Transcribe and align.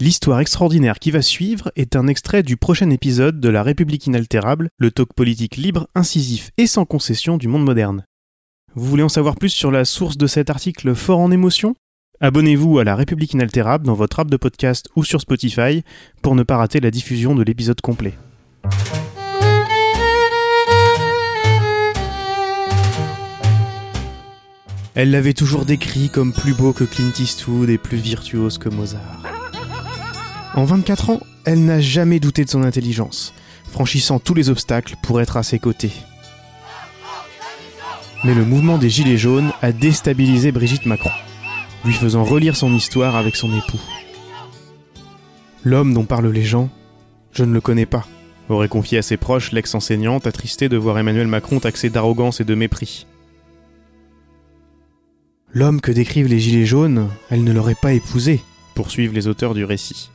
L'histoire 0.00 0.38
extraordinaire 0.38 1.00
qui 1.00 1.10
va 1.10 1.22
suivre 1.22 1.72
est 1.74 1.96
un 1.96 2.06
extrait 2.06 2.44
du 2.44 2.56
prochain 2.56 2.88
épisode 2.90 3.40
de 3.40 3.48
La 3.48 3.64
République 3.64 4.06
inaltérable, 4.06 4.68
le 4.78 4.92
talk 4.92 5.12
politique 5.12 5.56
libre, 5.56 5.88
incisif 5.96 6.52
et 6.56 6.68
sans 6.68 6.84
concession 6.84 7.36
du 7.36 7.48
monde 7.48 7.64
moderne. 7.64 8.04
Vous 8.76 8.84
voulez 8.84 9.02
en 9.02 9.08
savoir 9.08 9.34
plus 9.34 9.48
sur 9.48 9.72
la 9.72 9.84
source 9.84 10.16
de 10.16 10.28
cet 10.28 10.50
article 10.50 10.94
fort 10.94 11.18
en 11.18 11.32
émotion? 11.32 11.74
Abonnez-vous 12.20 12.78
à 12.78 12.84
La 12.84 12.94
République 12.94 13.32
inaltérable 13.32 13.86
dans 13.86 13.94
votre 13.94 14.20
app 14.20 14.30
de 14.30 14.36
podcast 14.36 14.88
ou 14.94 15.02
sur 15.02 15.20
Spotify 15.20 15.82
pour 16.22 16.36
ne 16.36 16.44
pas 16.44 16.58
rater 16.58 16.78
la 16.78 16.92
diffusion 16.92 17.34
de 17.34 17.42
l'épisode 17.42 17.80
complet. 17.80 18.14
Elle 24.94 25.10
l'avait 25.10 25.34
toujours 25.34 25.64
décrit 25.64 26.08
comme 26.08 26.32
plus 26.32 26.54
beau 26.54 26.72
que 26.72 26.84
Clint 26.84 27.12
Eastwood 27.18 27.68
et 27.68 27.78
plus 27.78 27.98
virtuose 27.98 28.58
que 28.58 28.68
Mozart. 28.68 29.37
En 30.54 30.64
24 30.64 31.10
ans, 31.10 31.20
elle 31.44 31.64
n'a 31.64 31.80
jamais 31.80 32.20
douté 32.20 32.44
de 32.44 32.50
son 32.50 32.62
intelligence, 32.62 33.34
franchissant 33.70 34.18
tous 34.18 34.34
les 34.34 34.50
obstacles 34.50 34.96
pour 35.02 35.20
être 35.20 35.36
à 35.36 35.42
ses 35.42 35.58
côtés. 35.58 35.92
Mais 38.24 38.34
le 38.34 38.44
mouvement 38.44 38.78
des 38.78 38.90
Gilets 38.90 39.18
jaunes 39.18 39.52
a 39.62 39.72
déstabilisé 39.72 40.50
Brigitte 40.50 40.86
Macron, 40.86 41.10
lui 41.84 41.92
faisant 41.92 42.24
relire 42.24 42.56
son 42.56 42.74
histoire 42.74 43.14
avec 43.14 43.36
son 43.36 43.56
époux. 43.56 43.80
L'homme 45.64 45.94
dont 45.94 46.04
parlent 46.04 46.30
les 46.30 46.44
gens, 46.44 46.70
je 47.32 47.44
ne 47.44 47.52
le 47.52 47.60
connais 47.60 47.86
pas, 47.86 48.06
aurait 48.48 48.68
confié 48.68 48.98
à 48.98 49.02
ses 49.02 49.16
proches 49.16 49.52
l'ex-enseignante 49.52 50.26
attristé 50.26 50.68
de 50.68 50.76
voir 50.76 50.98
Emmanuel 50.98 51.28
Macron 51.28 51.60
taxé 51.60 51.90
d'arrogance 51.90 52.40
et 52.40 52.44
de 52.44 52.54
mépris. 52.54 53.06
L'homme 55.52 55.80
que 55.80 55.92
décrivent 55.92 56.28
les 56.28 56.40
Gilets 56.40 56.66
jaunes, 56.66 57.08
elle 57.30 57.44
ne 57.44 57.52
l'aurait 57.52 57.76
pas 57.80 57.92
épousé, 57.92 58.42
poursuivent 58.74 59.14
les 59.14 59.28
auteurs 59.28 59.54
du 59.54 59.64
récit. 59.64 60.10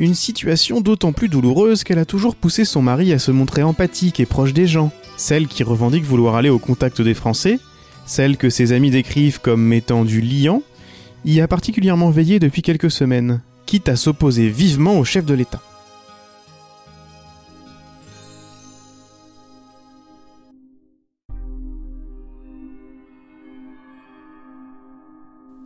Une 0.00 0.14
situation 0.14 0.80
d'autant 0.80 1.12
plus 1.12 1.28
douloureuse 1.28 1.82
qu'elle 1.82 1.98
a 1.98 2.04
toujours 2.04 2.36
poussé 2.36 2.64
son 2.64 2.82
mari 2.82 3.12
à 3.12 3.18
se 3.18 3.32
montrer 3.32 3.64
empathique 3.64 4.20
et 4.20 4.26
proche 4.26 4.52
des 4.52 4.68
gens, 4.68 4.92
celle 5.16 5.48
qui 5.48 5.64
revendique 5.64 6.04
vouloir 6.04 6.36
aller 6.36 6.50
au 6.50 6.60
contact 6.60 7.02
des 7.02 7.14
Français, 7.14 7.58
celle 8.06 8.36
que 8.36 8.48
ses 8.48 8.72
amis 8.72 8.92
décrivent 8.92 9.40
comme 9.40 9.62
mettant 9.62 10.04
du 10.04 10.20
liant, 10.20 10.62
y 11.24 11.40
a 11.40 11.48
particulièrement 11.48 12.10
veillé 12.10 12.38
depuis 12.38 12.62
quelques 12.62 12.92
semaines, 12.92 13.40
quitte 13.66 13.88
à 13.88 13.96
s'opposer 13.96 14.48
vivement 14.48 14.98
au 15.00 15.04
chef 15.04 15.24
de 15.24 15.34
l'État. 15.34 15.60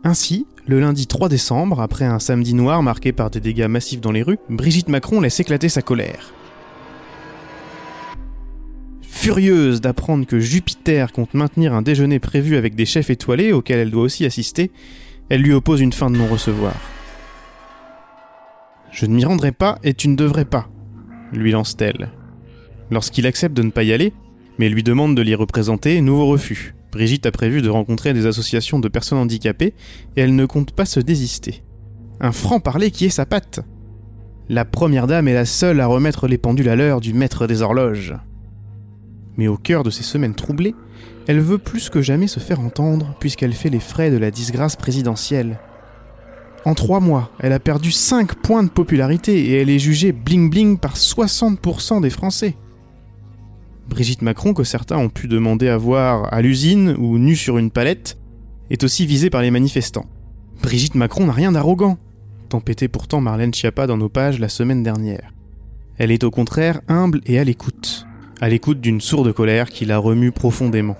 Ainsi, 0.05 0.47
le 0.67 0.81
lundi 0.81 1.07
3 1.07 1.29
décembre, 1.29 1.79
après 1.79 2.03
un 2.03 2.19
samedi 2.19 2.53
noir 2.53 2.83
marqué 2.83 3.13
par 3.13 3.29
des 3.29 3.39
dégâts 3.39 3.67
massifs 3.67 4.01
dans 4.01 4.11
les 4.11 4.21
rues, 4.21 4.39
Brigitte 4.49 4.89
Macron 4.89 5.21
laisse 5.21 5.39
éclater 5.39 5.69
sa 5.69 5.81
colère. 5.81 6.33
Furieuse 9.01 9.79
d'apprendre 9.79 10.25
que 10.25 10.41
Jupiter 10.41 11.13
compte 11.13 11.33
maintenir 11.33 11.73
un 11.73 11.81
déjeuner 11.81 12.19
prévu 12.19 12.57
avec 12.57 12.75
des 12.75 12.85
chefs 12.85 13.09
étoilés 13.09 13.53
auxquels 13.53 13.79
elle 13.79 13.91
doit 13.91 14.03
aussi 14.03 14.25
assister, 14.25 14.71
elle 15.29 15.41
lui 15.41 15.53
oppose 15.53 15.79
une 15.79 15.93
fin 15.93 16.09
de 16.09 16.17
non-recevoir. 16.17 16.75
Je 18.91 19.05
ne 19.05 19.15
m'y 19.15 19.23
rendrai 19.23 19.53
pas 19.53 19.79
et 19.83 19.93
tu 19.93 20.09
ne 20.09 20.17
devrais 20.17 20.43
pas, 20.43 20.67
lui 21.31 21.51
lance-t-elle. 21.51 22.11
Lorsqu'il 22.91 23.25
accepte 23.25 23.55
de 23.55 23.63
ne 23.63 23.71
pas 23.71 23.83
y 23.83 23.93
aller, 23.93 24.11
mais 24.59 24.67
lui 24.67 24.83
demande 24.83 25.15
de 25.15 25.21
l'y 25.21 25.33
représenter, 25.33 26.01
nouveau 26.01 26.25
refus. 26.25 26.75
Brigitte 26.93 27.25
a 27.25 27.31
prévu 27.31 27.63
de 27.63 27.69
rencontrer 27.69 28.13
des 28.13 28.27
associations 28.27 28.79
de 28.79 28.87
personnes 28.87 29.17
handicapées 29.17 29.73
et 30.15 30.21
elle 30.21 30.35
ne 30.35 30.45
compte 30.45 30.73
pas 30.73 30.85
se 30.85 30.99
désister. 30.99 31.63
Un 32.19 32.31
franc-parler 32.31 32.91
qui 32.91 33.05
est 33.05 33.09
sa 33.09 33.25
patte. 33.25 33.61
La 34.47 34.63
première 34.63 35.07
dame 35.07 35.27
est 35.27 35.33
la 35.33 35.45
seule 35.45 35.79
à 35.79 35.87
remettre 35.87 36.27
les 36.27 36.37
pendules 36.37 36.69
à 36.69 36.75
l'heure 36.75 37.01
du 37.01 37.15
maître 37.15 37.47
des 37.47 37.63
horloges. 37.63 38.13
Mais 39.37 39.47
au 39.47 39.57
cœur 39.57 39.81
de 39.81 39.89
ces 39.89 40.03
semaines 40.03 40.35
troublées, 40.35 40.75
elle 41.25 41.39
veut 41.39 41.57
plus 41.57 41.89
que 41.89 42.03
jamais 42.03 42.27
se 42.27 42.39
faire 42.39 42.59
entendre 42.59 43.15
puisqu'elle 43.19 43.53
fait 43.53 43.71
les 43.71 43.79
frais 43.79 44.11
de 44.11 44.17
la 44.17 44.29
disgrâce 44.29 44.75
présidentielle. 44.75 45.59
En 46.63 46.75
trois 46.75 46.99
mois, 46.99 47.31
elle 47.39 47.53
a 47.53 47.59
perdu 47.59 47.91
5 47.91 48.35
points 48.35 48.63
de 48.63 48.69
popularité 48.69 49.45
et 49.45 49.61
elle 49.61 49.71
est 49.71 49.79
jugée 49.79 50.11
bling-bling 50.11 50.77
par 50.77 50.95
60% 50.95 52.01
des 52.01 52.11
Français. 52.11 52.55
Brigitte 53.87 54.21
Macron, 54.21 54.53
que 54.53 54.63
certains 54.63 54.97
ont 54.97 55.09
pu 55.09 55.27
demander 55.27 55.67
à 55.67 55.77
voir 55.77 56.33
à 56.33 56.41
l'usine 56.41 56.95
ou 56.97 57.17
nue 57.17 57.35
sur 57.35 57.57
une 57.57 57.71
palette, 57.71 58.17
est 58.69 58.83
aussi 58.83 59.05
visée 59.05 59.29
par 59.29 59.41
les 59.41 59.51
manifestants. 59.51 60.05
Brigitte 60.61 60.95
Macron 60.95 61.25
n'a 61.25 61.33
rien 61.33 61.51
d'arrogant, 61.51 61.97
tempêtait 62.49 62.87
pourtant 62.87 63.21
Marlène 63.21 63.53
Schiappa 63.53 63.87
dans 63.87 63.97
nos 63.97 64.09
pages 64.09 64.39
la 64.39 64.49
semaine 64.49 64.83
dernière. 64.83 65.33
Elle 65.97 66.11
est 66.11 66.23
au 66.23 66.31
contraire 66.31 66.81
humble 66.87 67.21
et 67.25 67.37
à 67.37 67.43
l'écoute, 67.43 68.07
à 68.41 68.49
l'écoute 68.49 68.81
d'une 68.81 69.01
sourde 69.01 69.31
colère 69.33 69.69
qui 69.69 69.85
la 69.85 69.97
remue 69.97 70.31
profondément. 70.31 70.97